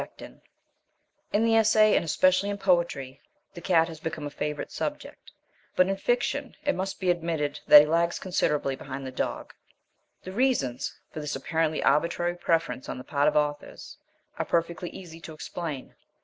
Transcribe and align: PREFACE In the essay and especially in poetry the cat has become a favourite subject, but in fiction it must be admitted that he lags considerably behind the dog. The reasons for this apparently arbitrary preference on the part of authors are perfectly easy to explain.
PREFACE 0.17 0.39
In 1.31 1.43
the 1.45 1.53
essay 1.55 1.95
and 1.95 2.03
especially 2.03 2.49
in 2.49 2.57
poetry 2.57 3.21
the 3.53 3.61
cat 3.61 3.87
has 3.87 3.99
become 3.99 4.25
a 4.25 4.31
favourite 4.31 4.71
subject, 4.71 5.31
but 5.75 5.87
in 5.87 5.95
fiction 5.95 6.55
it 6.65 6.73
must 6.73 6.99
be 6.99 7.11
admitted 7.11 7.59
that 7.67 7.81
he 7.81 7.85
lags 7.87 8.17
considerably 8.17 8.75
behind 8.75 9.05
the 9.05 9.11
dog. 9.11 9.53
The 10.23 10.31
reasons 10.31 10.97
for 11.11 11.19
this 11.19 11.35
apparently 11.35 11.83
arbitrary 11.83 12.33
preference 12.35 12.89
on 12.89 12.97
the 12.97 13.03
part 13.03 13.27
of 13.27 13.35
authors 13.35 13.99
are 14.39 14.45
perfectly 14.45 14.89
easy 14.89 15.21
to 15.21 15.33
explain. 15.33 15.93